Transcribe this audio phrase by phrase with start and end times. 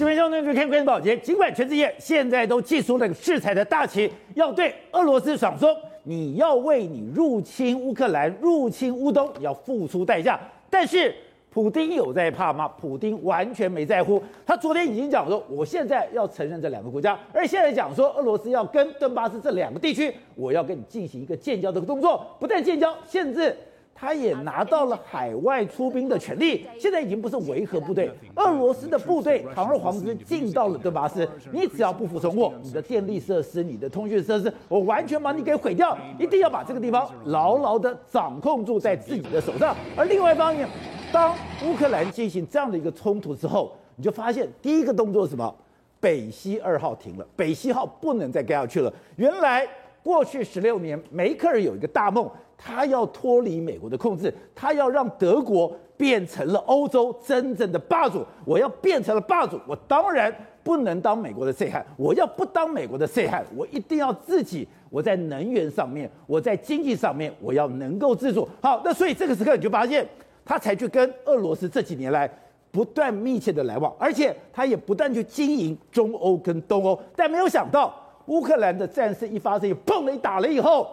[0.00, 10.40] 这边兄弟就看关保洁，尽管全世界现在都祭出了制裁的大旗，要对俄罗斯爽说，你要为你入侵乌克兰、入侵乌东要付出代价，
[10.70, 11.14] 但是。
[11.52, 12.68] 普丁有在怕吗？
[12.80, 14.22] 普丁完全没在乎。
[14.46, 22.24] 他昨天已经讲说，我现在要承认这两个国家，而现在讲说，俄罗斯要跟顿巴斯这两个地区，我要跟你进行一个建交的动作。
[22.38, 23.56] 不但建交，甚至
[24.00, 26.66] 他也拿到了海外出兵的权利。
[26.78, 31.28] 现在已经不是维和部队，俄罗斯的部队倘若皇军进到了顿巴斯。
[31.52, 35.96] 你只要不服从我，你的电力设施、你的通讯设施，我完全把你给毁掉。
[36.18, 39.76] 一定要把这个地方牢牢的掌控住在自己的手上。
[39.94, 40.66] 而另外一方面，
[41.12, 41.34] 当
[41.66, 45.54] 乌克兰进行这样的一个冲突之后，你就发现第一个动作是什么？
[46.00, 48.90] 北溪二号停了，北溪号不能再盖下去了。
[49.16, 49.68] 原来
[50.02, 58.24] 过去十六年，梅克尔有一个大梦，他要脱离美国的控制，他要让德国变成了欧洲真正的霸主。
[58.44, 61.84] 我要变成了霸主，我当然不能当美国的细汉。
[61.96, 68.48] 我要不当美国的细汉，我一定要自己，我在能源上面，我在经济上面，我要能够自主。
[68.60, 70.06] 好，那所以这个时刻你就发现。
[70.42, 72.28] 他才去跟俄罗斯这几年来
[72.72, 77.94] 不断密切的来往，而且他也不断去经营中欧跟东欧，但没有想到
[78.30, 80.88] 乌克兰的战事一发生，砰的一打了以后，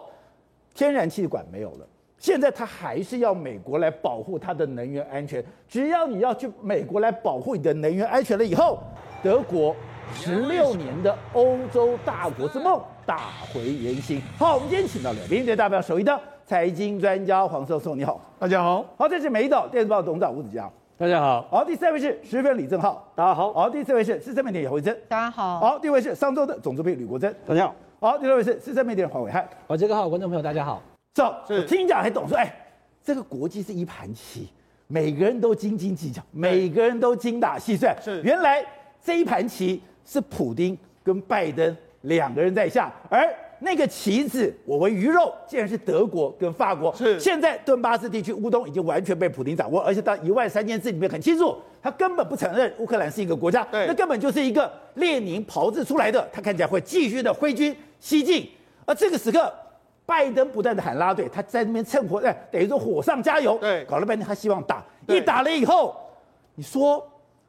[0.74, 1.86] 天然气管没有了。
[2.18, 5.42] 现在他还是要美国来保护他的能源安全。
[5.68, 8.80] 只要你要去美国来保护你的能源安全了以后，
[9.22, 9.74] 德国
[10.12, 14.20] 十六年的欧洲大国之梦打回原形。
[14.36, 16.20] 好，我们今天请到了两位代表，首一的。
[16.44, 18.82] 财经专家黄教授，你好，大家好。
[18.96, 20.68] 好，这是美岛电子报董事长吴子嘉，
[20.98, 21.46] 大家好。
[21.48, 23.52] 好，第三位是时分李正浩，大家好。
[23.52, 25.60] 好，第四位是资深媒体姚惠珍，大家好。
[25.60, 27.76] 好，第五位是上周的总主编吕国珍，大家好。
[28.00, 30.82] 好，第六位是资深媒体人黄伟汉，好，这个好，观众朋友大家好。
[31.14, 32.52] 走，我听讲还懂说，哎，
[33.00, 34.48] 这个国际是一盘棋，
[34.88, 37.96] 每个人都斤斤计较，每个人都精打细算。
[38.02, 38.66] 是，原来
[39.00, 43.24] 这一盘棋是普丁跟拜登两个人在下，而。
[43.60, 46.94] 那个棋子，我为鱼肉，竟然是德国跟法国。
[46.94, 58.48] 是，现在顿巴斯地区乌东已经完全被普京掌握，而且到一万三千字里面很清楚，他根本不承认乌克兰是一个国家，对，那根本就是一个列宁炮制出来的，他看起来会继续的挥军西进。
[58.86, 59.52] 而这个时刻，
[60.06, 65.96] 拜登不断的喊拉队，他在那边趁火，哎，等于说火上加油，对，搞了半天他希望打，一打了以后，
[66.54, 67.04] 你说。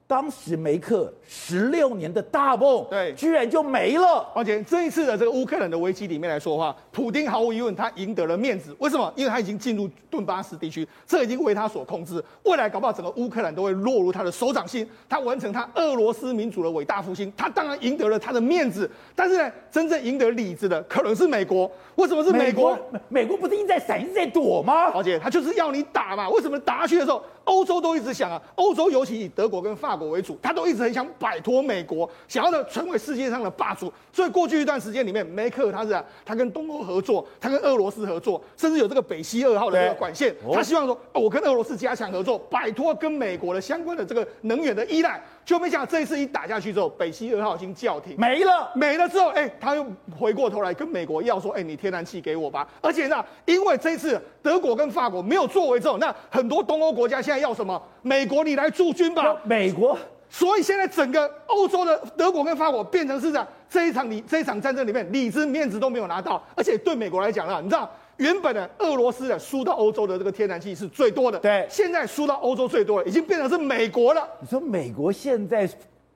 [0.09, 4.27] 当时梅克十六年的大梦，对，居然就没了。
[4.33, 8.75] 而且这一次的这个乌克兰的危机里面来说的话，普丁毫无疑问他赢得了面子。
[8.79, 9.13] 为什么？
[9.15, 12.23] 因为他已经进入顿巴斯地区，这已经为他所控制。
[12.41, 17.31] 未来搞不好整个乌克兰都会落入他的手掌心，他完成他俄罗斯民主的伟大复兴。
[17.37, 21.69] 他当然赢得了他的面子，但是呢，真正赢得里子的可能是美国。
[21.97, 22.71] 为什么是美国？
[22.71, 24.85] 美国，美国不是一直在闪，一直在躲吗？
[24.85, 26.27] 而且他就是要你打嘛。
[26.31, 28.39] 为什么打下去的时候，欧洲都一直想啊？
[28.53, 33.91] 欧洲尤其以德国跟法国为主，他都一直很想摆脱美国，想要呢成为世界上的霸主。
[34.13, 45.19] 所以过去一段时间里面，梅克他是啊，他跟东欧合作，他跟俄罗斯合作，甚至有这个北溪二号的这个管线，他希望说，我跟俄罗斯加强合作，摆脱跟美国的相关的这个能源的依赖。
[45.45, 49.85] 就没想到这一次一打下去之后，北溪二号已经叫停，没了，没了之后，哎，他又
[50.17, 52.67] 回过头来跟美国要说，哎，你天然气给我吧。
[52.81, 57.81] 而且呢，因为这一次德国跟法国没有作为之后，那很多东欧国家现在要什么？
[58.01, 59.35] 美国你来驻军吧。
[59.43, 59.97] 美国，
[60.29, 67.89] 所以现在整个欧洲的德国跟法国变成是这样，这一场你这一场战争里面，里子面子都没有拿到，而且对美国来讲呢，你知道。
[68.19, 74.27] 原本的俄罗斯的输到欧洲的这个天然气是最多的，对，现在输到欧洲最多了已经变成是美国了。
[74.41, 75.67] 你说美国现在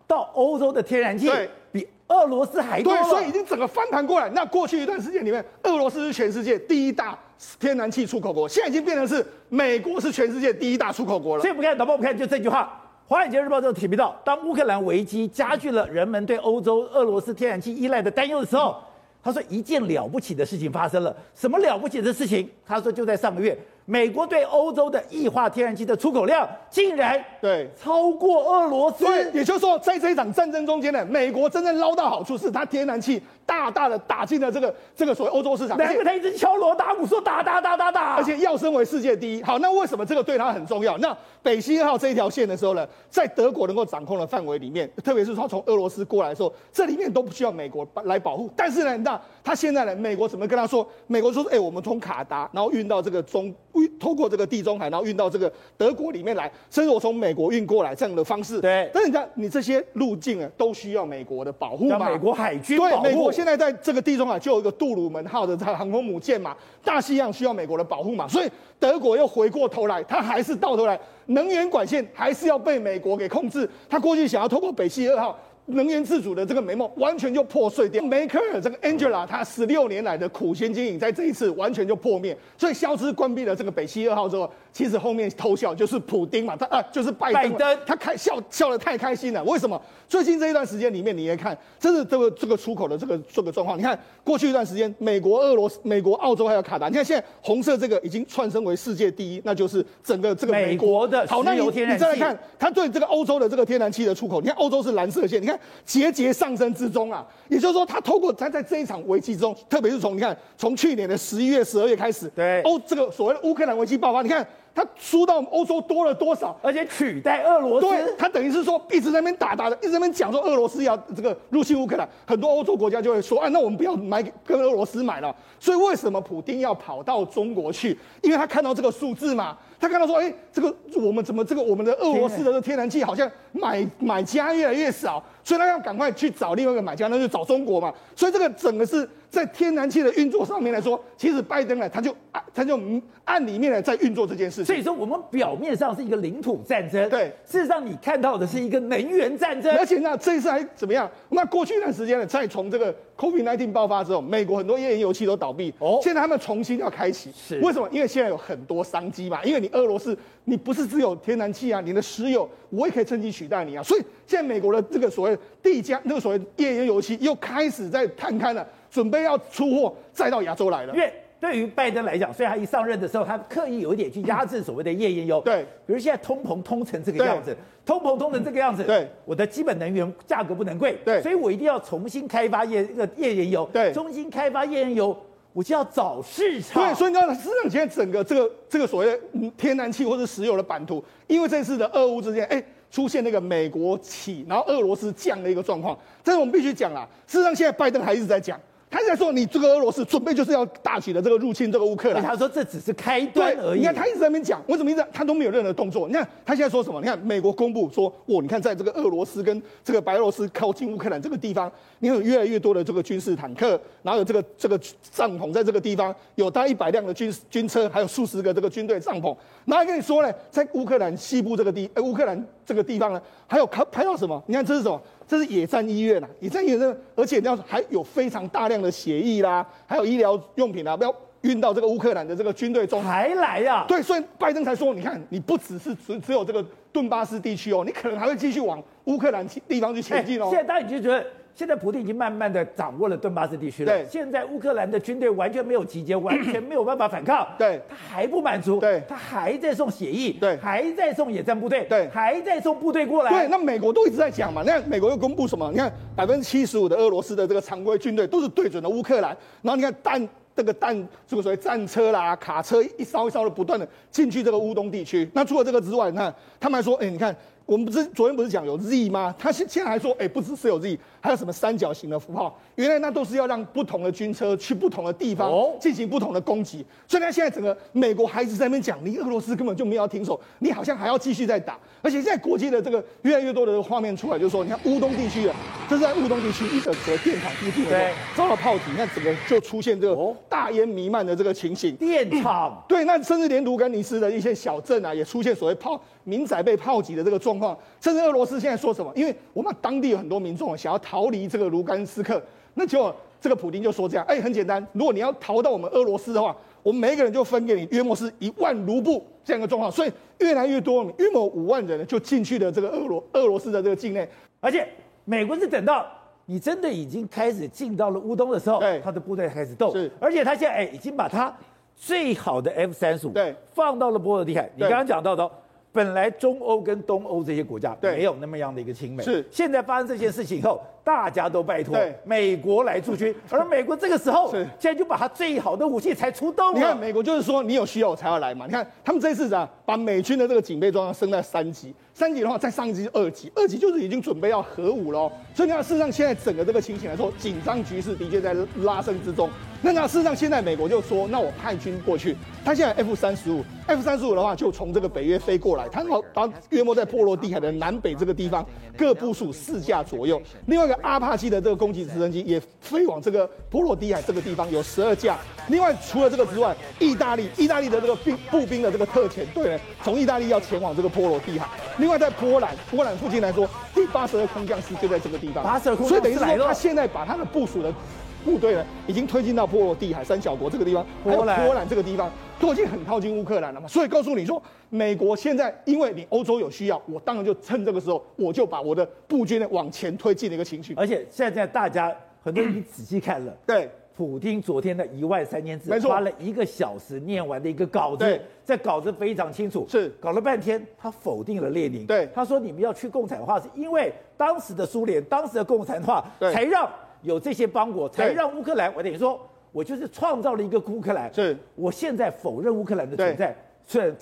[0.05, 1.31] 到欧洲的天然气
[1.71, 4.29] 比俄罗斯还多，对，所以已经整个翻盘过来。
[4.31, 7.17] 那过去一段时间里面，俄罗斯是全世界第一大
[7.57, 11.41] 天然气出口国，现在已经变成是美国是全世界第一大出口国了。
[11.41, 18.75] 所以不看，导播不看，就这句话，《华尔街日报》就提到，当乌克兰危机加剧了人们对欧洲俄罗斯天然气依赖的担忧的时候。
[19.23, 39.43] 他说：“一件了不起的事情发生了，什么了不起的事情？”他说：“就在上个月。”美国对欧洲的液化天然气的出口量竟然对超过俄罗斯，对，也就是说，在这一场战争中间呢，美国真正捞到好处是它天然气大大的打进了这个这个所谓欧洲市场，难怪他一直敲锣打鼓说打打打打打，而且要升为世界第一。
[39.43, 40.97] 好，那为什么这个对他很重要？
[40.99, 41.13] 那
[41.43, 48.49] 北溪二号这一条线的时候呢，在德国能够掌控的范围里面，特别是说从俄罗斯过来的时候，这里面都不需要美国来保护。
[48.55, 50.87] 但是呢，那他现在呢，美国怎么跟他说？
[51.05, 58.61] 美国说：“哎，我们从卡达，然后运到这个中。”运通过这个地中海，然后运到这个德国里面来，甚至我从美国运过来这样的方式。
[58.61, 62.07] 对，但是你看，你这些路径啊，都需要美国的保护嘛？
[62.07, 68.51] 美国海军对，美国现在在这个地中海就有一个杜鲁门号的这个航空母舰嘛，大西洋需要美国的保护嘛，所以
[68.83, 73.69] 德国又回过头来，他还是到头来，能源管线还是要被美国给控制。
[73.89, 75.39] 他过去想要透过北溪二号。
[75.67, 78.03] 能源自主的这个美梦完全就破碎掉。
[78.03, 82.37] 梅克尔这个 Angela，他十六年来的苦心经营，在这一次完全就破灭。
[82.57, 89.43] 所以消失关闭了这个北溪二号之后，其实后面偷笑就是普丁嘛，他啊就是拜登，拜登他开笑笑得太开心了。
[89.43, 89.81] 为什么？
[90.09, 93.77] 最近这一段时间里面，你也看，这是这个这个出口的这个这个状况。
[93.77, 102.03] 你看过去一段时间，美国、俄罗斯、美国、澳洲还有卡达，你看现在红色这个已经窜升为世界第一，那就是整个这个美国，的石油天然气。
[102.03, 105.59] 好，那你，你再来看，他对这个欧洲的这个天然气的出口，你看欧洲是蓝色线，你看。
[105.85, 125.35] 节节上升之中啊，也就是说，他透过他在这一场危机之中，特别是从你看，从去年的十一月、十二月开始，对欧这个所谓的乌克兰危机爆发，你看他输到欧洲多了多少，而且取代俄罗斯，对，他等于是说一直在那边打打的，一直在那边讲说俄罗斯要这个入侵乌克兰，很多欧洲国家就会说，啊，那我们不要买跟俄罗斯买了。
[125.59, 127.97] 所以为什么普丁要跑到中国去？
[128.21, 129.57] 因为他看到这个数字嘛。
[129.83, 137.93] 他看到说，哎、欸，这个我们怎么这个我们的俄罗斯的这个天然气好像买买家越来越少，所以他要赶快去找另外一个买家，那就找中国嘛。
[138.15, 142.15] 所以这个整个是在天然气的运作上面来说，其实拜登呢，他就
[142.53, 142.79] 他就
[143.25, 144.65] 按里面呢在运作这件事情。
[144.67, 149.75] 所以说，我们表面上是一个领土战争，对，事实上你看到的是一个能源战争。
[149.77, 151.11] 而且呢，这一次还怎么样？
[151.27, 157.87] 那过去一段时间呢，再从这个 COVID-19 爆发之后，美国很多页岩油气都倒闭，哦，现在他们重新要开启，是为什么？
[157.89, 160.17] 因为现在有很多商机嘛，因为你俄罗斯。
[160.45, 170.93] 你不是只有天然气啊，你的石油我也可以趁机取代你啊，所以现在美国的这个所谓地价那个所谓页岩油气又开始在探勘了，准备要出货再到亚洲来了。
[170.93, 175.41] 因为对于拜登来讲，所以他一上任的时候，他刻意有一点去压制所谓的页岩油。
[175.41, 177.55] 对，比如现在通膨通成这个样子，
[177.85, 185.15] 通膨通成这个样子，对，我的基本能源价格不能贵，对，所以我一定要重新开发页这个页岩油，对，重新开发页岩油。
[185.51, 189.19] 我就要找市场，对，所以你知道，市场现在整个这个这个所谓的
[189.55, 198.59] 天然气或者石油的版图，因为这次的俄乌之间，哎，出现那个美国起，然后俄罗斯降的一个状况，但是我们必须讲啦，事实上现在拜登还一直在讲。
[198.93, 202.21] 他在说，你这个俄罗斯准备就是要大举的这个入侵这个乌克兰。
[202.21, 203.79] 他说这只是开端而已。
[203.79, 206.07] 你看他一直在那边讲，我怎么一直他都没有任何动作？
[206.07, 207.01] 你看他现在说什么？
[207.01, 213.69] 你看美国公布说，哦，你看在这个俄罗斯跟这个白俄罗斯靠近乌克兰这个地方，你有越来越多的这个军事坦克，
[214.03, 214.79] 然后有这个这个
[215.11, 219.35] 帐篷在这个地方，有大概一百辆的军军车，还有数十个这个军队帐篷。
[219.65, 224.41] 然后还跟你说呢，在乌克兰西部这个地，呃，乌克兰这个地方呢，还有看拍到什么？
[224.47, 225.01] 你看这是什么？
[225.27, 233.03] 这是野战医院呐、啊，野战医院，而且你要还有非常大量的血液啦，还有医疗用品啊，不要运到这个乌克兰的这个军队中。
[233.03, 233.85] 还来呀、啊？
[233.87, 240.47] 对，所以拜登才说，你看，你不只是只只有这个顿巴斯地区哦，你可能还会继续往乌克兰地方去前进哦。
[240.49, 241.25] 现在大家就觉得。
[241.55, 243.91] 现在普京已经慢慢的掌握了顿巴斯地区了。
[243.91, 247.47] 对，现在乌克兰的军队完全没有集结，完全没有办法反抗。
[247.59, 248.79] 对，他还不满足。
[248.79, 250.31] 对，他还在送协议。
[250.33, 251.85] 对，还在送野战部队。
[251.87, 253.31] 对，还在送部队过来。
[253.31, 254.63] 对，那美国都一直在讲嘛。
[254.65, 255.69] 那美国又公布什么？
[255.71, 259.37] 你看，百分之七十五的俄罗斯的这个常规军队都是对准了乌克兰。
[259.61, 260.95] 然后你看弹这个弹，
[261.27, 265.29] 这个所谓战车啦、卡车一艘一艘的不断的进去这个乌东地区。
[265.33, 267.35] 那除了这个之外，你看他们还说，哎，你看。
[267.65, 269.33] 我们不是昨天不是讲有 Z 吗？
[269.39, 272.53] 他现现在还说，哎，不只是有 Z，还有什么三角形的符号？
[272.75, 276.85] 原来那都是要让不同的军车去不同的地方进行不同的攻击。
[277.07, 281.79] 所以，他现在整个美国还是在那边讲，你俄罗斯根本就没有停手，你好像还要继续在打。
[282.01, 285.53] 而且现在国际的这个越来越多的画面出来，就是说，你看乌东地区的，
[285.87, 291.95] 这是在乌东地区一个和电厂附近的时候遭到炮击，你看整个就出现这个大烟弥漫的这个情形。
[291.95, 297.77] 电厂对，那甚至连卢甘尼斯的一些小镇啊，也出现所谓炮民宅被炮击的这个状况。
[298.01, 299.09] 甚至俄罗斯现在说什么？
[299.15, 302.41] 因为我们当地有很多民众想要逃离这个卢甘斯克，
[302.73, 309.91] 那结果这个普丁就说这样：哎，很简单，如果你要逃到我们俄罗斯的话，我们每一个人就分给你约莫是一万卢布这样一个状况。
[309.91, 314.27] 所以越来越多，约莫五万人就进去了这个俄罗俄罗斯的这个境内。
[314.59, 314.87] 而且
[315.25, 316.05] 美国是等到
[316.45, 319.91] 你真的已经开始进到了乌东的时候，对，他的部队开始动。
[319.91, 321.53] 是，而且他现在哎已经把他
[321.95, 324.69] 最好的 F 三十五对放到了波罗的海。
[324.75, 325.49] 你刚刚讲到的。
[325.93, 331.95] 本来中欧跟东欧这些国家，没有那么样的一个亲美，是现在发生这件事情以后，大家都拜托
[332.25, 336.79] 美国来驻军， 而美国这个时候是现在就把他最好的武器才出动了。
[336.79, 338.65] 你看美国就是说你有需要我才要来嘛。
[338.65, 345.31] 你看他们这次啊，把美军的这个警备装升到三级，三级的话再上一级是二级，二级就是已经准备要核武了。
[345.53, 349.47] 所以你看事实上现在整个这个情形来说，紧张局势的确在拉升之中。
[349.85, 356.01] 那那事实上现在美国就说，那我派军过去，他现在 F 三十五，F 三十五的话就从这个北约飞过来，他
[356.33, 358.65] 他约莫在波罗的海的南北这个地方
[358.97, 365.37] 各部署四架左右，另外一个阿帕奇的这个攻击直升机也飞往这个波罗的海这个地方有十二架，
[365.67, 377.93] 另外除了这个之外，意大利意大利的这个兵步兵的这个特遣队呢，从意大利要前往这个波罗的海，另外在波兰波兰附近来说，第八十二空降师就在这个地方，八十二空所以等于说他现在把他的部署的。
[378.43, 383.87] 部队呢，已经推进到波罗的海三小国这个地方，还有波兰这个地方，都已经很靠近乌克兰了嘛。
[383.87, 390.93] 所以告诉你说，美国现在因为你欧洲有需要，我当然就趁这个时候，我就把我的步军呢往前推进的一个情绪。
[390.95, 400.09] 而且现在大家很多人已经仔细看了， 对，普京昨天的一万三千字，没错，花了一个小时念完的一个稿子，这稿子非常清楚，是。
[400.19, 406.89] 搞了半天，他否定了列宁，对，他说你们要去共产化，是因为当时的苏联，当时的共产化才让。
[407.23, 408.93] 有这些邦国，才让乌克兰。
[408.95, 409.39] 我等于说，
[409.71, 411.33] 我就是创造了一个乌克兰。
[411.33, 413.55] 是，我现在否认乌克兰的存在，
[413.87, 414.15] 是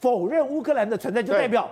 [0.00, 1.70] 否认乌克兰的存在，就代表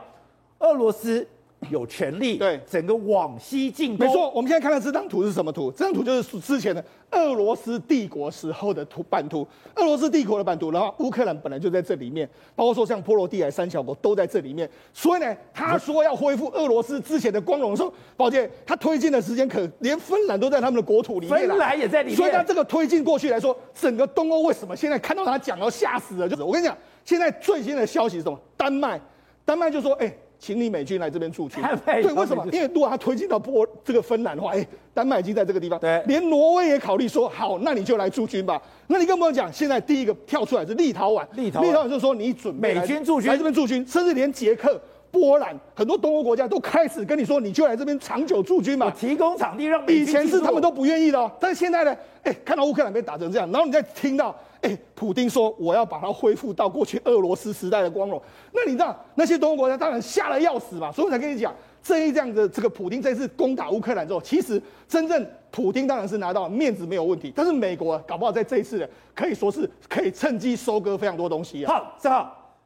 [0.61, 1.27] 俄罗斯。
[1.71, 4.31] 有权利对整个往西进攻，没错。
[4.31, 5.73] 我们现在看到这张图是什么图？
[5.73, 9.47] 这张图就是之前的俄罗斯帝国时候的图版图。
[9.75, 14.71] 俄罗斯帝国的版图，然后乌克兰本来就在这里面，包括说像波罗的海三小国都在这里面。
[14.93, 22.17] 所以呢，他说要恢复俄罗斯之前的光荣的时候，抱歉，他推进的时间可连芬兰都在他们的国土里面，芬兰也在里面。
[22.17, 26.29] 所以他这个推进过去来说，整个东欧为什么现在看到他讲要吓死了？
[26.29, 28.39] 就是我跟你讲，现在最新的消息是什么？
[28.57, 29.01] 丹麦，
[29.45, 30.19] 丹麦就说，哎、欸。
[30.39, 32.47] 请你美军来这边驻军， 对，为什么？
[32.53, 34.65] 因为如果他推进到波这个芬兰的话，哎，
[34.95, 38.61] 丹麦已经在这个地方，对，连挪威也考虑说，好，那你就来驻军吧。
[38.87, 44.81] 那你跟我们讲，现在第一个跳出来是立陶宛，立陶宛就是说你准备美军驻军来这边驻军，甚至连捷克、
[45.11, 49.85] 波兰很多东欧国家都开始跟你说，你就来这边长久驻军嘛，提供场地让。
[49.89, 54.33] 以前是他们都不愿意的哦，但是现在呢，哎，看到乌克兰被打成这样，然后你再听到。
[54.61, 58.21] 哎，普丁说我要把它恢复到过去俄罗斯时代的光荣。
[58.53, 71.73] 那你知道那些东欧国家当然吓得要死嘛，所以我才跟你讲，这一这样的这个普丁这次攻打乌克兰之后，其实真正普丁当然是拿到面子没有问题，但是美国搞不好在这一次可以说是可以趁机收割非常多东西啊。
[71.73, 72.57] 好，正好，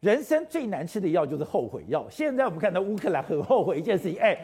[0.00, 2.06] 人生最难吃的药就是后悔药。
[2.08, 4.38] 现在我们看到乌克兰很后悔一件事情，哎。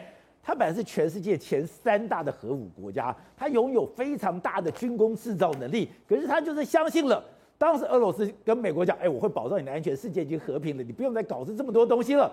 [0.47, 5.89] 它本来是全世界前三大的核武国家，它拥有非常大的军工制造能力。
[6.07, 7.21] 可是它就是相信了
[7.57, 12.31] 当时俄罗斯跟美国讲：“哎，我会保障你的安全，世界已经和平了，你不用再搞这这么多东西了。”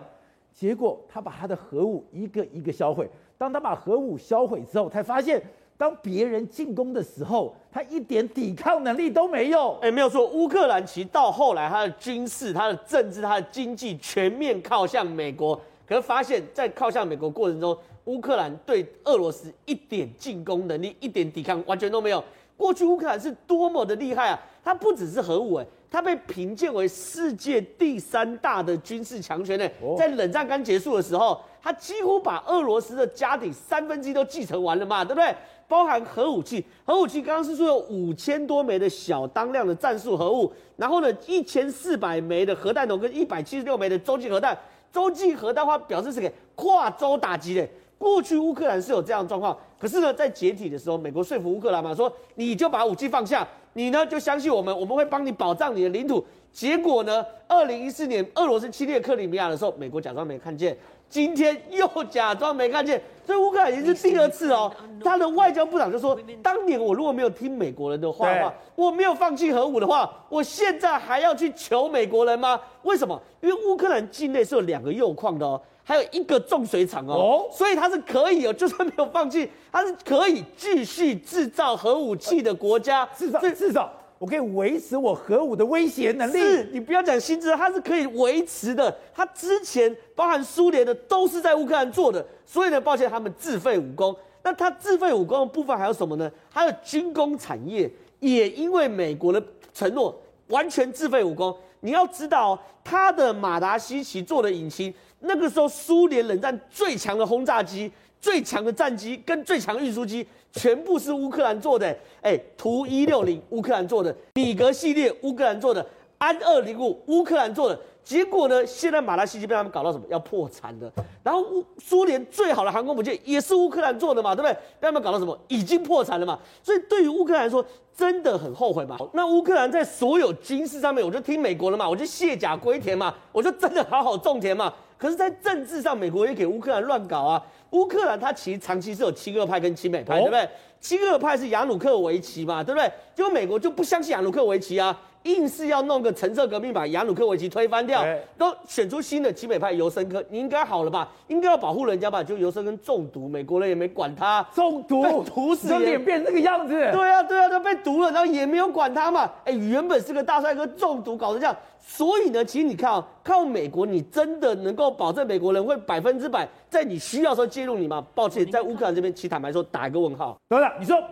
[0.54, 3.10] 结果他把他的核武一个一个销毁。
[3.36, 5.42] 当他把核武销毁之后，才发现
[5.76, 9.76] 当别人进攻的时候，他一点抵抗能力都没有。
[9.82, 15.60] 哎，没有错，乌克兰其实到后来，他的军事、他的政治、他的经济全面靠向美国。
[15.86, 22.22] 可是发现，在靠向美国过程中，乌克兰对俄罗斯一点进攻能力、一点抵抗完全都没有。
[22.56, 24.40] 过去乌克兰是多么的厉害啊！
[24.62, 29.68] 它不只是核武，哎，它被评鉴为世界第三大的军事强权呢。
[29.98, 35.34] 在冷战刚结束的时候，它几乎把俄罗斯的家底三分之一都继承完了嘛，对不对？
[35.66, 44.56] 包含核武器，核武器刚刚是说有五千多枚的小当量的战术核武，然后呢，一千四百枚的核弹头跟一百七十六枚的洲际核弹。
[44.92, 47.68] 洲际核弹话表示是给跨洲打击的。
[48.04, 56.22] 过去乌克兰是有这样的状况，可是呢，在解体的时候，美国说服乌克兰嘛，说你就把武器放下，你呢就相信我们，我们会帮你保障你的领土。
[56.52, 60.76] 结果呢，二零一四年俄罗斯侵略克里米亚的时候，美国假装没看见。
[61.08, 64.70] 今天又假装没看见，所以乌克兰已经是第二次哦。
[65.02, 72.60] 他的外交部长就说：“当年我如果没有听美国人的话的话，我没有放弃核武的话，我现在还要去求美国人吗？
[72.82, 73.20] 为什么？
[73.40, 86.38] 因为乌克兰境内是有两个铀矿的哦，还有一个重水厂哦，所以它是可以哦，就算没有放弃，它是可以继续制造核武器的国家，至少至少。”我可以维持我核武的威胁能力。
[86.38, 88.96] 是，你不要讲新制，它是可以维持的。
[89.12, 94.16] 它之前包含苏联的都是在乌克兰做的，所以呢，抱歉，他们自废武功。
[94.42, 96.30] 那它自废武功的部分还有什么呢？
[96.48, 99.42] 还有军工产业也因为美国的
[99.74, 101.54] 承诺完全自废武功。
[101.84, 107.92] 你要知道，他的马达西奇做的引擎，那个时候苏联冷战最强的轰炸机。
[108.22, 115.86] 最强的战机跟最强运输机全部是乌克兰做的，哎，图一六零乌克兰做的，米格系列乌克兰做的，
[116.16, 117.78] 安二零五乌克兰做的。
[118.04, 120.04] 结果呢，现在马达西奇被他们搞到什么？
[120.10, 120.92] 要破产的。
[121.22, 124.52] 然后乌苏联最好的航空母舰也是乌克兰做的嘛，对不对？
[124.52, 125.36] 被他们搞到什么？
[125.48, 126.38] 已经破产了嘛。
[126.62, 127.64] 所以对于乌克兰来说，
[127.96, 128.98] 真的很后悔嘛。
[129.14, 134.72] 那乌克兰在所有军事上面，我就听美国的嘛，我就卸甲归田嘛，我就真的好好种田嘛。
[134.98, 137.42] 可是，在政治上，美国也给乌克兰乱搞啊。
[137.70, 140.48] 乌克兰它其实长期是有亲俄派跟亲美派，对不对？
[140.80, 142.90] 亲俄派是亚努克维奇嘛，对不对？
[143.14, 144.98] 结果美国就不相信亚努克维奇啊。
[145.24, 148.04] 硬是要弄个橙色革命，把亚努克维奇推翻掉，
[148.38, 151.08] 都选出新的亲美派尤申科，你应该好了吧？
[151.28, 152.22] 应该要保护人家吧？
[152.22, 156.72] 就尤申科中毒，美国人也没管他，中毒，被毒死，脸变这个样子。
[156.72, 159.30] 对啊，对啊，都被毒了，然后也没有管他嘛。
[159.44, 168.04] 哎，原本是个大帅哥，中毒搞成这样，所以呢，其实你看啊、哦，靠美国，你真的能够保证美国人会百分之百在你需要的时候介入你吗？
[168.14, 170.36] 抱歉，在乌克兰这边，其实坦白说，打一个问号。
[170.50, 171.02] 董事长，你说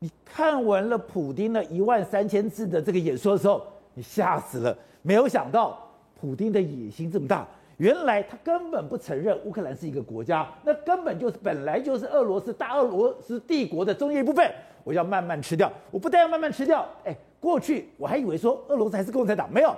[0.00, 3.62] 你看完了普丁的一万三千字的这个演说的时候。
[3.94, 4.78] 你吓死了！
[5.02, 5.76] 没有想到
[6.20, 7.44] 普丁的野心这么大，
[7.78, 14.48] 原来他根本不承认乌克兰是一个国家，那根本就是本来就是俄罗斯大俄罗斯帝国的中间一部分。
[14.84, 19.74] 我要慢慢吃掉，我不但要慢慢吃掉，哎，过去我还以为说俄罗斯还是共产党，没有，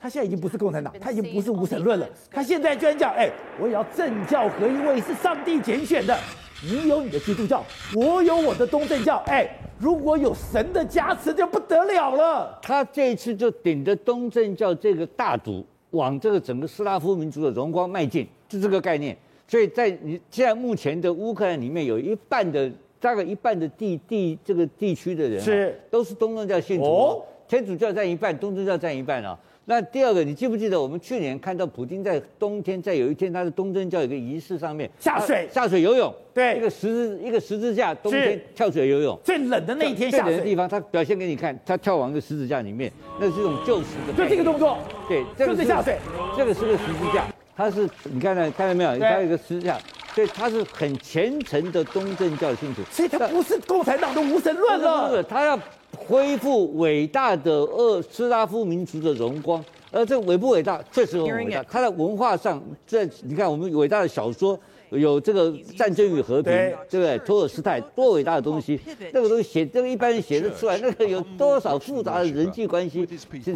[0.00, 3.30] 他现在已经不是共产党，他已经不是无神论了，他现在居然讲，哎，
[3.60, 6.18] 我也要政教合一，我也是上帝拣选的。
[6.62, 7.64] 你有你的基督教，
[7.94, 9.16] 我有我的东正教。
[9.26, 12.58] 哎，如果有神的加持，就不得了了。
[12.62, 19.16] 他这一次就顶着东正教这个大毒，往这个整个斯拉夫民族的荣光迈进，就这个概念。
[19.48, 29.38] 所以在你现在目前的乌克兰里面，有一半的大概一半的地地这个地区的人是都是东正教信徒，哦，天主教占一半，东正教占一半啊。
[29.70, 35.48] 那第二个，你记不记得我们去年看到普京在冬天，在有一天他的东正教有一个仪式上面下水。
[35.48, 44.76] 下水游泳，对，一个十字一个十字架，冬天跳水游泳，最冷的那一天下水，最冷的地方，他表现给你看，他跳往一个十字架里面，那是一种救赎的，就这个动作，
[45.08, 45.96] 对，这个是下水，
[46.36, 48.98] 这个是个十字架，它是你看到看到没有？
[48.98, 49.78] 它有一个十字架，
[50.14, 55.58] 所以他是很虔诚的东正教信徒，所以他不是共产党的无神论了，不是，他要
[55.96, 59.64] 恢复伟大的俄斯拉夫民族的荣光。
[59.92, 60.80] 而这伟不伟大？
[60.92, 61.62] 确实很伟大。
[61.64, 64.58] 他的文化上，在你看我们伟大的小说，
[64.90, 66.52] 有这个《战争与和平》，
[66.88, 67.18] 对不对？
[67.18, 68.80] 托尔斯泰多伟大的东西，
[69.12, 73.06] 那个东西写，这个一般人写得出来，那个有多少复杂的人际关系？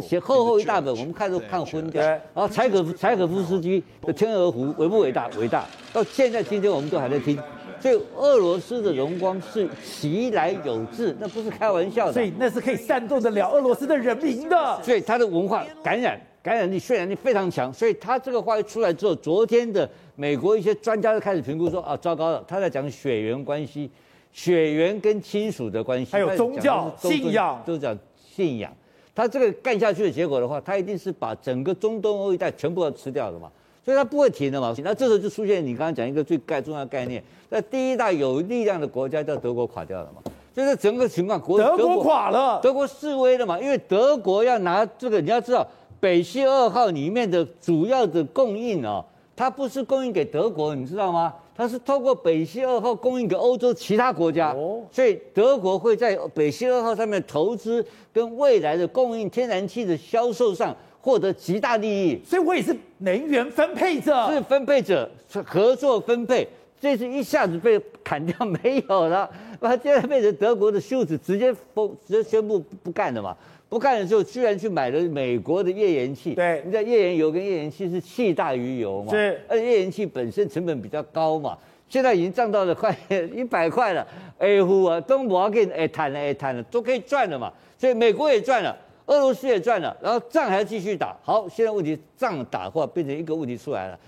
[0.01, 2.01] 写厚厚一大本，我们看都看昏掉。
[2.01, 5.27] 然后柴可柴可夫斯基的《天鹅湖》伟不伟大？
[5.37, 5.65] 伟大。
[5.91, 7.37] 到现在今天我们都还在听。
[7.81, 12.13] 所以俄罗斯的荣光是其来有自，那不是开玩笑的。
[12.13, 14.81] 所以那是可以煽动得了俄罗斯的人民的。
[14.81, 17.73] 所以他的文化感染、感染力、渲染力非常强。
[17.73, 23.89] 所以他这个话一出来之后，昨天的美国一些专家就开始评估说：啊，糟糕了，他在讲血缘关系，
[24.31, 28.71] 血缘跟亲属的关系，还有宗教信仰，都讲信仰。
[29.15, 33.51] 他这个干下去的结果的话，他一定是把整个中东欧一带全部要吃掉的嘛。
[33.83, 34.71] 所以他不会停的嘛。
[34.83, 37.23] 那这时候就出现你刚刚讲一个最概重要的概念。
[37.49, 40.21] 那第一大有力量的国家叫德国垮掉了嘛？
[40.55, 43.59] 就是整个情况，国德国垮了，德国示威了嘛？
[43.59, 45.67] 因为德国要拿这个，你要知道，
[45.99, 49.03] 北溪二号里面的主要的供应哦，
[49.35, 51.33] 它不是供应给德国，你知道吗？
[51.57, 54.51] 它是透过北溪二号供应给欧洲其他国家。
[54.51, 62.19] 哦，所以德国会在北溪二号上面投资，跟未来的供应天然气的销售上获得极大利益。
[62.25, 66.47] 所以我也是能源分配者，是分配者，是合作分配。
[66.77, 69.27] 这次一下子被砍掉没有了，
[69.61, 73.35] 那现在变成德国的袖子，直接封，直接宣布不干了嘛？
[73.75, 76.33] 不干的时候，居然去买了美国的页岩气。
[76.33, 79.11] 对，你知道页岩油跟页岩气是气大于油嘛？
[79.11, 81.57] 是，而页岩气本身成本比较高嘛，
[81.89, 82.97] 现在已经涨到了快
[83.35, 84.07] 一百块了。
[84.37, 87.51] 哎呼啊，都不要紧，哎谈了哎谈了，都可以赚了嘛。
[87.77, 88.73] 所以美国也赚了，
[89.07, 91.13] 俄罗斯也赚了，然后仗还要继续打。
[91.21, 93.99] 好，现在问题仗打的话变成一个问题出来了。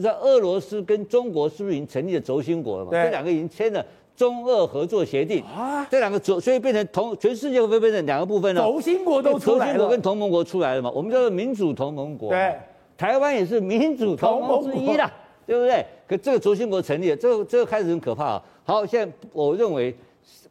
[0.00, 2.90] 在俄罗斯跟中国是不是已经成立了轴心国了嘛？
[2.92, 3.84] 这两个已经签了
[4.20, 8.60] 中俄合作协定啊，这两个所，所以变成同全世界会变成两个部分了？
[8.60, 10.90] 轴心国都出来了，轴心国跟同盟国出来了嘛？
[10.90, 12.28] 我们叫做民主同盟国。
[12.28, 12.54] 对，
[12.98, 15.10] 台湾也是民主同盟之一啦，
[15.46, 15.82] 对不对？
[16.06, 18.42] 可这个轴心国成立了，这个这个开始很可怕啊。
[18.62, 19.96] 好，现在我认为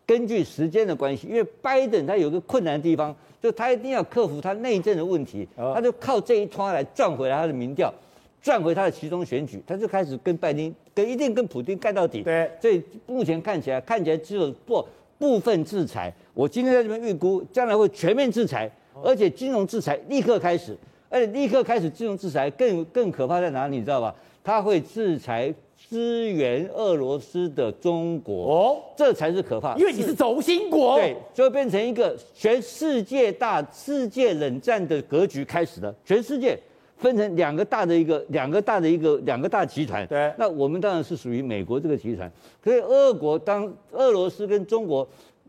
[0.03, 7.93] 根据时间的关系，因为拜登他有个困难的地方，就他一定要克服他内政的问题，他就靠这一拖来赚回来他的民调。
[8.41, 12.23] 赚回他的其中选举，他就开始跟拜登跟一定跟普京干到底。
[12.23, 14.85] 对，所以目前看起来看起来只有部
[15.17, 16.13] 部分制裁。
[16.33, 18.71] 我今天在这边预估，将来会全面制裁，
[19.03, 20.77] 而且金融制裁立刻开始，
[21.09, 23.77] 而且立刻开始金融制裁更更可怕在哪里？
[23.77, 24.15] 你知道吧？
[24.41, 28.53] 他会制裁支援俄罗斯的中国。
[28.53, 30.95] 哦，这才是可怕，因为你是轴心国。
[30.95, 36.57] 对，就会变成一个全世界大世界冷战的格局开始了，全世界。
[36.99, 40.05] 分成两个大的一个，两个大的一个，两个大集团。
[40.05, 42.29] 对，那我们当然是属于美国这个集团。
[42.61, 45.07] 所以，俄国当俄罗斯跟中国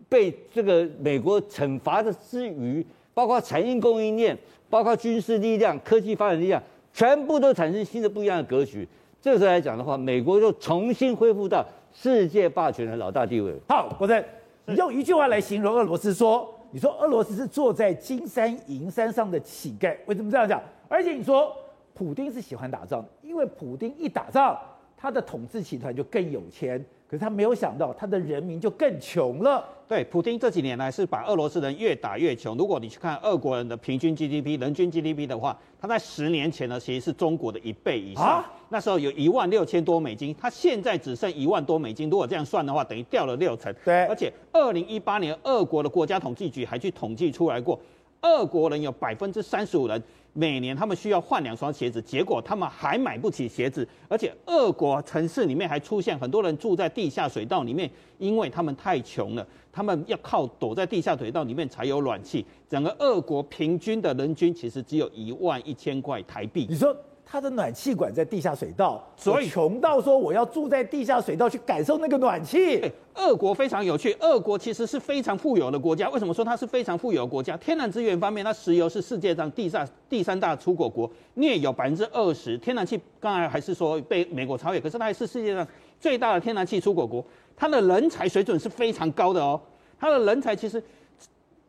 [0.08, 4.38] 被这个美国惩罚的之余，包括产业供应链、
[4.70, 6.62] 包括军事力量、科技发展力量，
[6.94, 8.86] 全部都产生新的不一样的格局。
[9.20, 13.52] 这时候来讲的话，美国就重新恢复到世界霸权的老大地位。
[13.68, 14.24] 好，国珍，
[14.66, 20.62] 你用一句话来形容俄罗斯，说你说俄罗斯是坐在金山银山上的乞丐，为什么这样讲？
[20.88, 21.52] 而且你说
[21.94, 24.56] 普丁是喜欢打仗，因为普丁一打仗，
[24.96, 26.85] 他的统治集团就更有钱。
[27.09, 29.64] 可是他没有想到，他的人民就更穷了。
[29.88, 32.56] 对，普京这几年来是把俄罗斯人越打越穷。
[32.56, 38.24] 如果你去看俄国人的平均 GDP、人均 GDP 的话，他在十年前呢，其实是中国的一倍以上。
[38.24, 42.09] 啊、那时候有一万六千多美金，他现在只剩一万多美金。
[42.09, 43.74] 如果这样算的话，等于掉了六成。
[43.85, 47.78] 对，而且二零一八年，俄国的国家统计局还去统计出来过，
[48.22, 50.00] 俄国人有百分之三十五人。
[50.33, 62.46] 每年他们需要换两双鞋子，结果他们还买不起鞋子，而且俄国城市里面还出现很多人住在地下水道里面，因为他们太穷了，他们要靠躲在地下水道里面才有暖气。
[62.68, 66.64] 整个俄国平均的人均其实只有一万一千块台币。
[66.70, 66.96] 你说？
[67.32, 72.82] 它的暖气管在地下水道，所以穷到说我要住在地下水道去感受那个暖气。
[73.14, 76.08] 俄国非常有趣，俄国其实是非常富有的国家。
[76.10, 77.56] 为什么说它是非常富有的国家？
[77.58, 82.58] 天然资源方面，它石油是世界上第三第三大出口国，镍有百分之二十。
[82.58, 85.64] 天然气刚才还是说被美国超越，可是它还是世界上
[86.00, 87.24] 最大的天然气出口国。
[87.56, 89.60] 它的人才水准是非常高的哦，
[90.00, 90.82] 它的人才其实。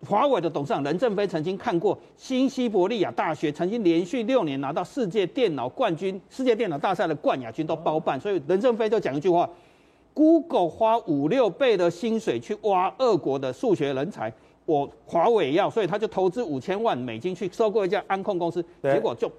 [0.07, 9.47] 华为的董事长任正非曾经看过新西伯利亚大学曾经连续六年拿到世界电脑冠军、世界电脑大赛的冠亚军都包办，所以任正非就讲一句话
[10.13, 14.33] ：Google 花五六倍的薪水去挖俄国的数学人才，
[14.65, 19.31] 我华为要，所以他就投资五千万美金去收购一家安控公司，结果就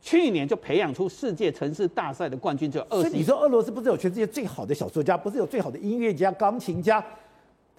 [0.00, 3.10] 去年就培养出世界城市大赛的冠军，就二十。
[3.10, 7.04] 你说俄罗斯不是有全世界最好的小说家，不是有最好的音乐家、钢琴家？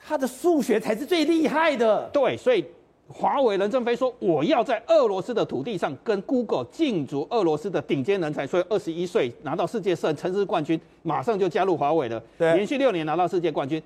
[0.07, 2.07] 他的数学才是最厉害的。
[2.13, 2.63] 对，所以
[3.07, 12.21] 华为任正非说，我要在俄罗斯的土地上跟 Google 竞逐俄罗斯的顶尖人才，所以二十一岁拿到世界城市冠军，马上就加入华为了。
[12.37, 13.81] 对，连续六年拿到世界冠军，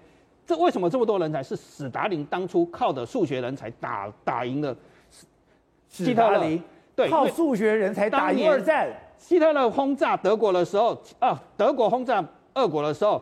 [0.45, 1.41] 这为什么这么多人才？
[1.41, 4.75] 是史达林当初靠的数学人才打打赢了
[5.87, 6.59] 希特勒。
[6.95, 8.89] 对，靠数学人才打赢二战。
[9.17, 12.23] 希特勒轰炸德国的时候，啊，德国轰炸
[12.55, 13.21] 俄国的时候。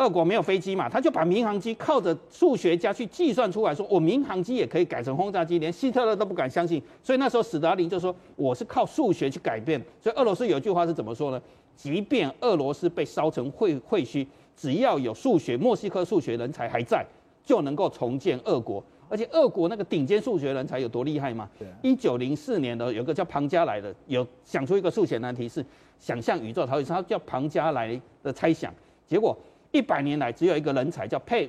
[0.00, 6.82] 俄国没有飞机嘛，他就把民航机靠着数学家去计算出来，说我民航机也可以改成轰炸机，连希特勒都不敢相信。
[7.02, 9.78] 所以那时候史达林就说，我是靠数学去改变。
[10.02, 11.42] 所以俄罗斯有一句话是怎么说呢？
[11.76, 17.04] 即便俄罗斯被烧成废废墟，只要有数学，墨西哥数学人才还在，
[17.44, 18.82] 就能够重建俄国。
[19.10, 21.46] 而且俄国那个顶尖数学人才有多厉害吗？
[21.82, 25.62] 一九零四年的有个叫庞加莱的，有想出一个数学难题是
[25.98, 28.72] 想象宇宙，他他叫庞加莱的猜想，
[29.06, 29.36] 结果。
[29.72, 31.48] 一百年来，只有一个人才叫佩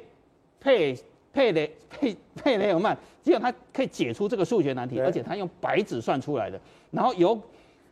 [0.60, 0.97] 佩
[1.34, 6.60] 佩雷佩佩雷尔曼，只有他可以解出这个数学难题，而且他用白纸算出来的。
[6.91, 7.39] 然后由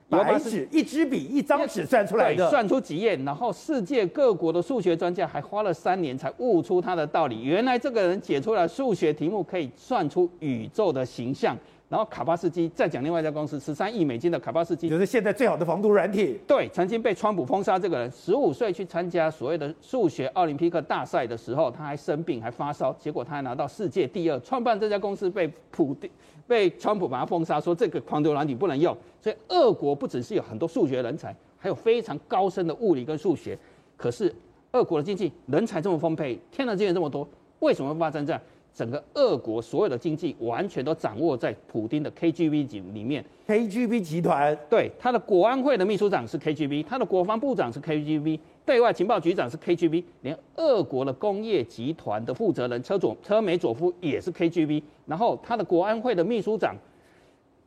[0.09, 3.15] 白纸一支笔一张纸算出来的，算出几页。
[3.17, 7.43] 然后世界各国的数学专家还花了三年才悟出他的道理。
[7.43, 11.55] 原来这个人解出来数学题目可以算出宇宙的形象。
[11.89, 16.39] 然后卡巴斯基再讲另外一家公司十三亿美金的卡巴斯基，就是现在最好的防毒软体。
[16.45, 24.39] 对，曾经被川普封杀这个人，十五岁去参加所谓的数学奥林匹克大赛的时候，他还生病还发烧，结果他还拿到世界第二。
[24.41, 26.07] 创办这家公司被普丁
[26.45, 28.95] 被川普把他封杀，说这个防毒软体不能用。
[29.19, 33.57] 所以俄国不只是有很多数学人才，还有非常高深的物理跟数学。
[33.97, 34.31] 可是
[34.73, 37.27] 俄国的经济人才这么丰沛，天然资源这么多，
[37.61, 38.39] 为什么会发生这样？
[38.79, 43.21] 整个俄国所有的经济完全都掌握在普丁的 KGB 集里面。
[43.45, 54.81] KGB 集团，对，他的国安会的秘书长是 KGB，他的国防部长是 KGB，对外情报局长是 KGB，连俄国的工业集团的负责人车佐车梅佐夫也是 KGB。
[55.05, 56.73] 然后他的国安会的秘书长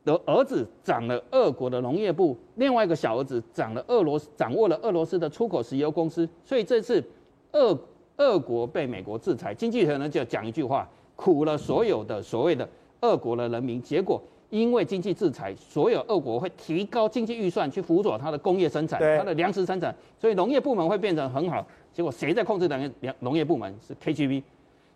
[0.07, 6.27] 的儿子掌了俄国的农业部，另外一个小儿子掌了俄罗斯，掌握了俄罗斯的出口石油公司。
[6.43, 7.05] 所以这次
[7.53, 7.79] 俄。
[8.19, 10.89] 俄国被美国制裁，经济学人就讲一句话：
[11.23, 12.69] 苦了所有的所谓的
[13.03, 13.81] 俄国的人民。
[13.81, 21.65] 结果因为经济制裁，所有俄国会提高经济预算去辅佐它的工业生产，它的粮食生产，所以农业部门会变成很好。
[21.93, 24.43] 结果谁在控制农业农业部门是 KGB，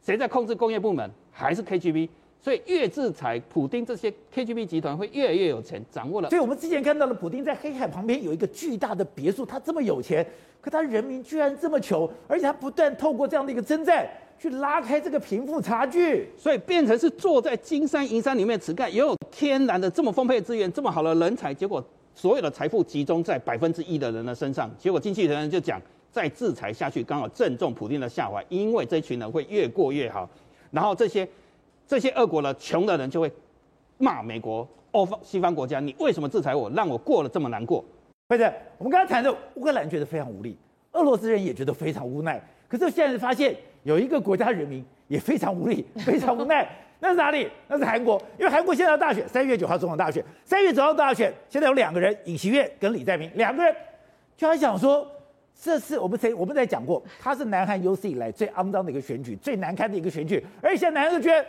[0.03, 2.09] 谁在控制工业部门还是 KGB。
[2.41, 6.29] 所以越制裁普丁这些 KGB 集团会越来越有钱，掌握了。
[6.29, 10.27] 所以我们之前看到了普丁在黑海旁边有一个巨大的别墅，他这么有钱。
[10.61, 14.05] 可他人民居然这么穷，而且他不断透过这样的一个征战
[14.38, 30.29] 去拉开这个贫富差距，所以变成是坐在金山银山里面，只干也有天然的这么丰沛的资源，这么好的人才，结果所有的财富集中在百分之一的人的身上，结果经济人就讲，再制裁下去刚好正中普丁的下怀，因为这群人会越过越好，
[30.70, 31.29] 然后这些
[31.87, 33.33] 这些俄国的穷的人就会
[33.99, 34.66] 骂美国。
[34.92, 37.85] 欧方西方国家，你为什么制裁我，让我过了这么难过？
[38.29, 40.57] 不是，我们刚才谈的乌克兰觉得非常无力，
[40.92, 42.42] 俄罗斯人也觉得非常无奈。
[42.66, 43.55] 可是现在发现
[43.87, 46.68] 有一个国家人民也非常无力， 非常无奈。
[46.99, 47.49] 那是哪里？
[47.68, 53.72] 那是韩国，因为韩国现在要大选，三月九号总统大选，三月九号大选，现在有两个人，尹锡悦跟李在明两个人，
[54.37, 55.07] 就还想说，
[55.62, 61.46] 这次我们谁我们在讲过，他是南韩有史以来最肮脏的一个选举，最难看的一个选举，而且南韩就觉得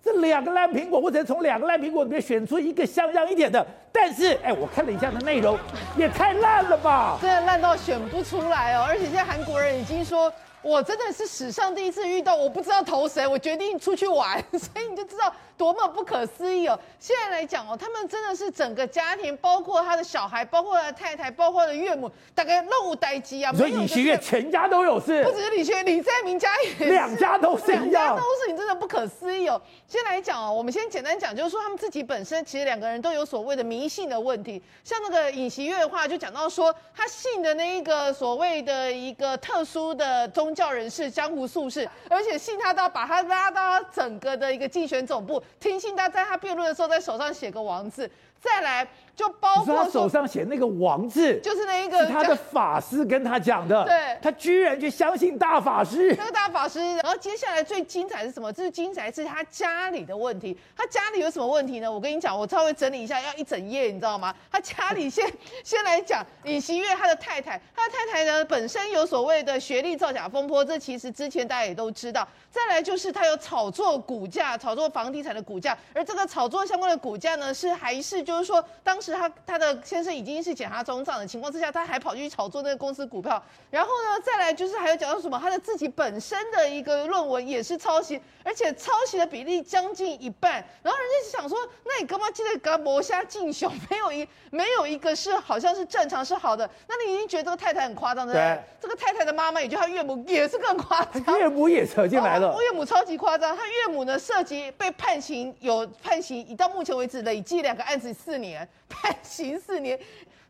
[0.00, 5.58] 这两个烂苹果，我只能从两个烂苹果里面选出一个像样一点的，但是哎，我看了一下的内容，
[5.96, 10.30] 也太烂了吧，真的烂到选不出来哦，而且现在韩国人已经说。
[10.62, 16.78] 我真的是史上第一次遇到，我不知道投谁，我决定出去玩， 所以你就知道多么不可思议哦。
[16.98, 23.50] 现在来讲哦，他们真的是整个家庭，包括他的小孩，包括他的太太，包括他的岳母，大概漏待机啊。
[23.54, 29.58] 所以李锡悦全家都有事，不只是李学，李在明家也是，两家都是，两家都是，你真的不可思议哦。
[29.88, 40.49] 先来讲哦，我们先简单讲，就是说他们自己本身其实两个人都有所谓的迷信的问题，像那个尹锡悦的话，就讲到说他信的那一个所谓的一个特殊的宗。
[40.50, 48.10] 宗教人士江湖术士，而且信他到把他拉到整个的一个竞选总部，听信他在他辩论的时候在手上写个王字，
[48.40, 48.84] 再来。
[49.20, 53.84] 就包括他手上写那个王字，就是那一个是他的法师跟他讲的。
[53.84, 56.14] 对，他居然去相信大法师。
[56.16, 58.50] 那个大法师，然后接下来最精彩是什么？
[58.50, 60.56] 这是精彩是他家里的问题。
[60.74, 61.92] 他家里有什么问题呢？
[61.92, 64.34] 我跟你讲，我稍微整理一下，要一整页，你知道吗？
[64.50, 65.30] 他家里先
[65.62, 72.26] 先来讲尹锡悦他的太太，他的太太呢本身有所谓的学历造假风波，这其实之前大家也都知道。
[72.50, 79.09] 再来就是他有炒作股价，炒作房地产的股价，而这个炒作相关的股价呢，是还是就是说当时。
[79.12, 93.70] 他他的先生已经是检察终账的情况之下，他还跑去炒作那个公司股票，然后呢，再来就是还有讲到什么，他的自己本身的一个论文也是抄袭，而且抄袭的比例将近一半，然后人家就想说，那你干嘛记得干磨瞎敬雄？
[93.90, 98.62] 没有一没有一个是好像是正常是好的，那你已经觉得这个太太很夸张，对不对？
[98.80, 108.68] 这个太太的妈妈，也就他岳母也是更夸张，岳母也扯进来了，我岳母超级夸张，他岳母呢涉及被判刑有判刑，已到目前为止累计两个案子四年。
[109.02, 109.98] 判刑四年，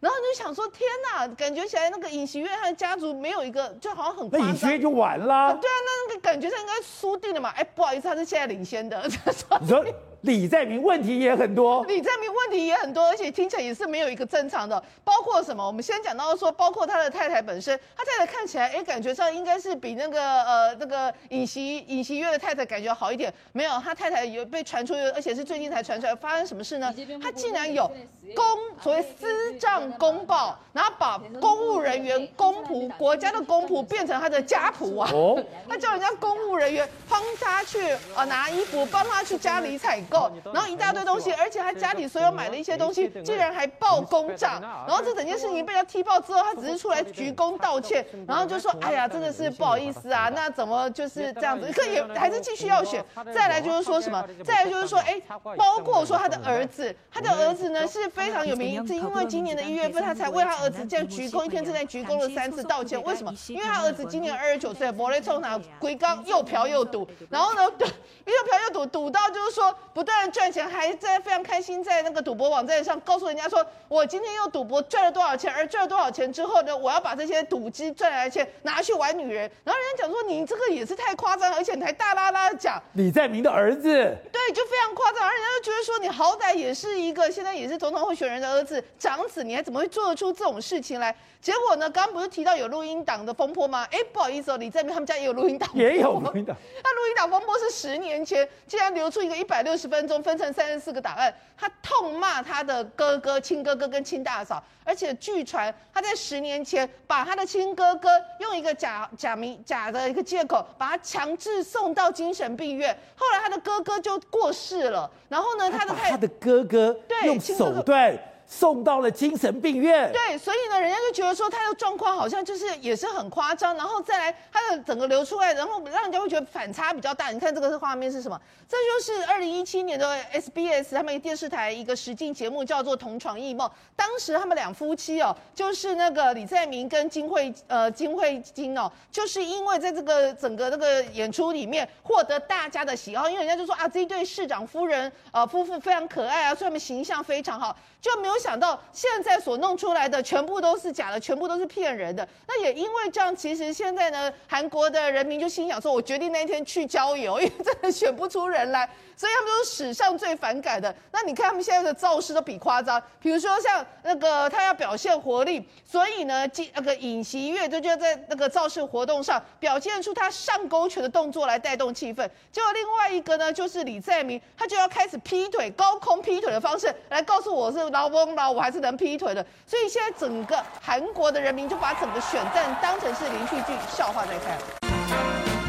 [0.01, 4.29] 然后你就想说，天哪，感觉起来那个尹锡悦他的家族没有一个，就好像很。
[4.33, 5.53] 那尹锡悦就完了。
[5.61, 7.51] 对啊，那那个感觉上应该输定了嘛。
[7.51, 9.03] 哎，不好意思，他是现在领先的。
[9.61, 9.85] 你说。
[10.23, 15.67] 李在明问题也很多，李在明问题也很多，而且听起来也是没有一个正常的，包括什么？
[15.67, 26.95] 我们先讲到说，包括他的太太本身，他太太看起来，哎，感觉上应该是比那个呃那个尹锡尹锡悦的太太感觉好一点，没有，他太太有被传出，而且是最近才传出来，发生什么事呢？
[27.23, 27.91] 他竟然有
[28.35, 28.45] 公
[28.83, 37.79] 所谓私账公报，然后把公务人员公仆国家的公仆变成他的家仆啊，哦，他叫人家公务人员帮他去
[38.15, 39.99] 呃拿衣服，帮他去家里采。
[40.11, 44.61] 够，然后一大堆东西，而且他家里所有买的一些东西，竟然还报公账。
[44.61, 51.71] 然后这整件事情被他踢爆之后，他只是出来鞠躬道歉，然后就说：“哎呀，真的是不好意思啊，那怎么就是这样子？
[51.73, 53.05] 可也还是继续要选。
[53.33, 54.23] 再来就是说什么？
[54.45, 55.21] 再来就是说，哎，
[55.57, 63.01] 包括说他的儿子，他的儿子呢是非常有名，是因为今年的一月份他才为他儿子这样鞠躬，一天之内鞠躬了三次道歉。
[63.05, 63.33] 为什么？
[63.49, 69.75] 因为他儿子今年二十九岁，没在冲拿龟缸又嫖又赌，然后呢，又嫖又赌，赌到就是说。
[69.93, 79.43] 不不断赚钱，还在非常开心，在那个赌博网站上告诉人家说，我今天又赌博赚了多少钱，而赚了多少钱之后呢，我要把这些赌机赚来的钱拿去玩女人。
[79.63, 84.17] 然后人家讲说，你这个也是太夸张，而且你还大啦啦的讲李在明的儿子，
[84.51, 85.23] 对，就非常夸张。
[85.23, 91.15] 而人家就觉得说，你好歹也是一个现在也是总统候选人的儿子，长子，你还怎么会做得出这种事情来？
[91.41, 93.87] 结果呢，刚刚不是提到有录音档的风波吗？
[93.93, 96.57] 哎，不好意思哦，李在明他们家也有录音档， 也有录音档。
[96.83, 101.35] 那录音档风波是十年前，竟然流出一个一百六十分钟，分成三十四个档案。
[101.57, 108.09] 他痛骂他的哥哥、亲哥哥跟亲大嫂，而且据传他在十年前把他的亲哥哥
[108.39, 112.97] 用一个假假名假的一个借口，把他强制送到精神病院。
[113.15, 118.17] 后来他的哥哥就过世了，然后呢，他的太他的哥哥用手段。
[118.53, 120.11] 送到了精神病院。
[120.13, 127.31] 对，所以呢，人家就觉得说他的状况好像就是也是很夸张，然后再来他的整个流出来，然后让人家会觉得反差比较大。
[127.31, 128.39] 你看这个画面是什么？
[128.69, 148.40] 这就是二零一七年的 SBS 他们电视台一个实境节目叫做《同床异梦》，当时他们两夫妻哦，就是那个李在明跟金惠呃金惠晶哦，就是因为在这个整个那个演出里面获得大家的喜好，因为人家就说啊这一对市长夫人呃夫妇非常可爱啊，所以他们形象非常好，就没有。
[148.41, 152.27] 想到现在所弄出来的全部都是假的，全部都是骗人的。
[152.49, 160.95] 那也因为这样，其实现在呢，韩国的人民就心想说：“我决定那一天去郊游，因为真的选不出人来。”所以他们都是史上最反感的。
[161.13, 172.27] 那你看他们现在的造势都比夸张，比如说像那个他要表现活力，所以呢，进那个尹锡悦就就在那个造势活动上表现出他上勾拳的动作来带动气氛。
[172.51, 178.09] 结果另外一个呢，就是李在明，他就要开始劈腿，高空劈腿的方式来告诉我是老
[178.51, 179.45] 我还是能劈腿的。
[179.67, 185.60] 所以现在整个韩国的人民就把整个选战当成是连续剧笑话在看。